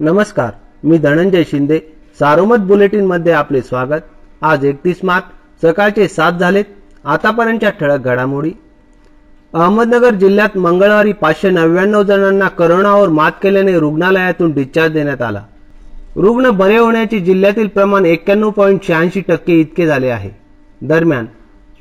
नमस्कार 0.00 0.50
मी 0.84 0.98
धनंजय 0.98 1.42
शिंदे. 1.44 1.78
सारोमत 2.20 2.60
बुलेटिनमध्ये 2.60 3.32
आपले 3.32 3.60
स्वागत. 3.60 4.04
आज 4.42 4.64
एकतीस 4.64 5.00
मार्च 5.04 5.24
सकाळचे 5.62 6.06
सात 6.08 6.32
झालेत. 6.32 6.64
आतापर्यंतच्या 7.04 7.70
ठळक 7.70 8.04
घडामोडी. 8.04 8.50
अहमदनगर 9.54 10.14
जिल्ह्यात 10.14 10.56
मंगळवारी 10.56 11.12
पाचशे 11.12 11.50
नव्याण्णव 11.50 12.02
जणांना 12.02 12.48
करोनावर 12.48 13.08
मात 13.08 13.32
केल्याने 13.42 13.78
रुग्णालयातून 13.78 14.52
डिस्चार्ज 14.52 14.92
देण्यात 14.92 15.22
आला. 15.22 15.44
रुग्ण 16.16 16.50
बरे 16.50 16.78
होण्याचे 16.78 17.20
जिल्ह्यातील 17.20 17.68
प्रमाण 17.68 18.06
एक्क्याण्णव 18.06 18.50
पॉईंट 18.50 18.84
शहाऐंशी 18.84 19.20
टक्के 19.20 19.60
इतके 19.60 19.86
झाले 19.86 20.08
आहे. 20.08 20.30
दरम्यान 20.82 21.26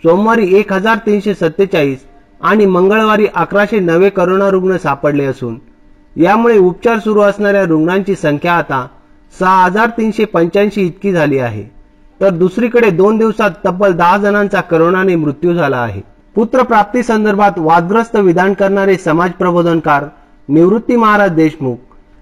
सोमवारी 0.03 0.55
एक 0.55 0.73
हजार 0.73 0.97
तीनशे 0.97 1.33
सत्तेचाळीस 1.33 2.05
आणि 2.41 2.65
मंगळवारी 2.65 3.27
अकराशे 3.35 3.79
नवे 3.79 4.09
करोना 4.09 4.49
रुग्ण 4.49 4.77
सापडले 4.77 5.25
असून 5.25 5.59
यामुळे 6.15 6.57
उपचार 6.57 6.99
सुरू 6.99 7.21
असणाऱ्या 7.21 7.63
रुग्णांची 7.63 8.15
संख्या 8.15 8.53
आता 8.53 8.85
सहा 9.33 9.63
हजार 9.63 9.89
तीनशे 9.89 10.25
पंच्याऐंशी 10.25 10.81
इतकी 10.81 11.11
झाली 11.11 11.37
आहे. 11.39 11.63
तर 12.19 12.29
दुसरीकडे 12.29 12.89
दोन 12.89 13.17
दिवसात 13.17 13.51
तब्बल 13.65 13.93
दहा 13.97 14.17
जणांचा 14.17 14.61
करोनाने 14.61 15.15
मृत्यू 15.15 15.53
झाला 15.53 15.77
आहे. 15.77 16.01
पुत्र 16.35 16.63
प्राप्ती 16.63 17.03
संदर्भात 17.03 17.57
वादग्रस्त 17.57 18.15
विधान 18.15 18.53
करणारे 18.53 18.97
समाज 18.97 19.31
प्रबोधनकार 19.31 20.05
निवृत्ती 20.49 20.95
महाराज 20.95 21.31
देशमुख 21.31 21.77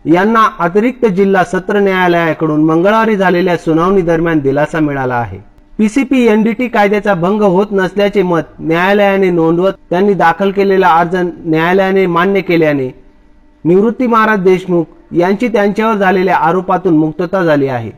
यांना 0.06 0.48
अतिरिक्त 0.60 1.06
जिल्हा 1.06 1.44
सत्र 1.44 1.80
न्यायालयाकडून 1.80 2.64
मंगळवारी 2.66 3.16
झालेल्या 3.16 3.58
सुनावणी 3.58 4.02
दरम्यान 4.02 4.40
दिलासा 4.40 4.80
मिळाला 4.80 5.16
आहे. 5.16 5.40
पीसीपी 5.78 6.26
एनडीटी 6.28 6.68
कायद्याचा 6.68 7.14
भंग 7.14 7.42
होत 7.42 7.68
नसल्याचे 7.72 8.22
मत 8.24 8.60
न्यायालयाने 8.60 9.30
नोंदवत 9.30 9.74
त्यांनी 9.90 10.14
दाखल 10.14 10.52
केलेला 10.52 10.88
अर्ज 10.90 11.16
न्यायालयाने 11.16 12.06
मान्य 12.06 12.42
केल्याने 12.42 12.90
निवृत्ती 13.66 14.08
महाराज 14.08 14.40
देशमुख 14.40 15.16
यांची 15.16 15.48
त्यांच्यावर 15.48 15.96
झालेल्या 15.96 16.36
आरोपातून 16.38 16.98
मुक्तता 16.98 17.44
झाली 17.44 17.68
आहे. 17.68 17.92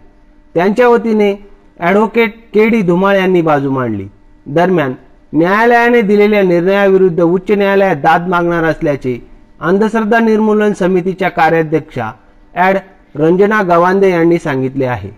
त्यांच्या 0.55 0.87
वतीने 0.89 1.33
ॲडव्होकेट 1.79 2.33
के 2.53 2.67
डी 2.69 2.81
धुमाळ 2.81 3.15
यांनी 3.15 3.41
बाजू 3.41 3.71
मांडली. 3.71 4.07
दरम्यान 4.45 4.93
न्यायालयाने 5.33 6.01
दिलेल्या 6.01 6.41
निर्णयाविरुद्ध 6.43 7.21
उच्च 7.21 7.51
न्यायालयात 7.51 7.95
दाद 7.95 8.27
मागणार 8.27 8.63
असल्याचे 8.63 9.17
अंधश्रद्धा 9.61 10.19
निर्मूलन 10.19 10.73
समितीच्या 10.73 11.29
कार्याध्यक्षा 11.29 12.11
ॲड 12.55 12.77
रंजना 13.15 13.61
गवांदे 13.63 14.09
यांनी 14.09 14.39
सांगितले 14.39 14.85
आहे. 14.85 15.09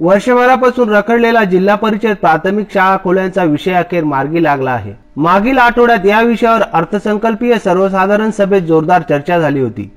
वर्षभरापासून 0.00 0.88
रखडलेला 0.88 1.42
जिल्हा 1.44 1.74
परिषद 1.74 2.14
प्राथमिक 2.20 2.66
शाळा 2.74 2.96
खोल्यांचा 3.04 3.42
विषय 3.44 3.72
अखेर 3.72 4.04
मार्गी 4.04 4.42
लागला 4.42 4.70
आहे. 4.70 4.92
मागील 5.16 5.58
आठवड्यात 5.58 6.06
या 6.06 6.20
विषयावर 6.20 6.62
अर्थसंकल्पीय 6.72 7.56
सर्वसाधारण 7.58 8.30
सभेत 8.30 8.62
जोरदार 8.62 9.02
चर्चा 9.08 9.38
झाली 9.38 9.60
होती. 9.60 9.90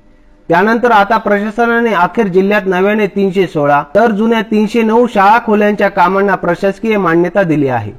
त्यानंतर 0.48 0.90
आता 0.90 1.16
प्रशासनाने 1.16 1.92
अखेर 1.94 2.26
जिल्ह्यात 2.26 2.62
नव्याने 2.66 3.06
तीनशे 3.06 3.46
सोळा 3.46 3.82
तर 3.94 4.10
जुन्या 4.10 4.40
तीनशे 4.42 4.82
नऊ 4.82 5.06
शाळा 5.06 5.38
खोल्यांच्या 5.46 5.88
कामांना 5.88 6.34
प्रशासकीय 6.34 6.96
मान्यता 6.96 7.42
दिली 7.42 7.68
आहे. 7.68 7.92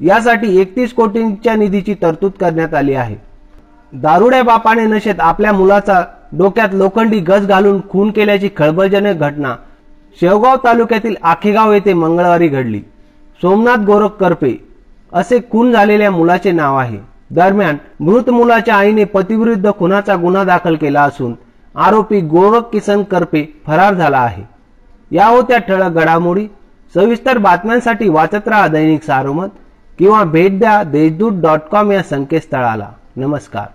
यासाठी 0.00 0.60
एकतीस 0.60 0.92
कोटींच्या 0.92 1.54
निधीची 1.54 1.94
तरतूद 2.02 2.32
करण्यात 2.40 2.74
आली 2.74 2.94
आहे. 2.94 3.16
दारुड्या 3.92 4.42
बापाने 4.42 4.84
नशेत 4.84 5.20
आपल्या 5.20 5.52
मुलाचा 5.52 6.02
डोक्यात 6.32 6.68
लोखंडी 6.72 7.18
गज 7.18 7.46
घालून 7.46 7.80
खून 7.88 8.10
केल्याची 8.10 8.48
खळबळजनक 8.56 9.18
घटना 9.18 9.54
शेवगाव 10.20 10.56
तालुक्यातील 10.56 11.14
आखेगाव 11.22 11.72
येथे 11.72 11.92
मंगळवारी 11.92 12.48
घडली. 12.48 12.80
सोमनाथ 13.42 13.84
गोरख 13.84 14.08
करपे 14.08 14.68
असे 15.12 15.38
खून 15.50 15.72
झालेल्या 15.72 16.10
मुलाचे 16.10 16.52
नाव 16.52 16.76
आहे. 16.76 16.98
दरम्यान 17.30 17.76
मृत 18.00 18.30
मुलाच्या 18.30 18.74
आईने 18.74 19.04
पतीविरुद्ध 19.04 19.70
खुनाचा 19.78 20.16
गुन्हा 20.16 20.44
दाखल 20.44 20.76
केला 20.76 21.02
असून 21.02 21.34
आरोपी 21.76 22.20
गोरख 22.20 22.60
किसन 22.60 23.02
करपे 23.02 23.62
फरार 23.66 23.94
झाला 23.94 24.18
आहे. 24.18 24.42
या 25.10 25.26
होत्या 25.26 25.58
ठळक 25.58 25.90
घडामोडी. 25.90 26.46
सविस्तर 26.94 27.38
बातम्यांसाठी 27.38 28.08
वाचत 28.08 28.48
राहा 28.48 28.66
दैनिक 28.68 29.02
सारोमत 29.02 29.48
किंवा 29.98 30.24
भेट 30.24 30.58
द्या 30.58 30.82
देशदूत 30.82 31.32
डॉट 31.32 31.60
कॉम 31.70 31.90
या 31.92 32.02
संकेतस्थळाला. 32.02 32.88
नमस्कार. 33.16 33.66